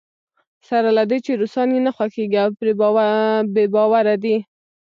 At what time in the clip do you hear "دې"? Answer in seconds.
1.09-1.17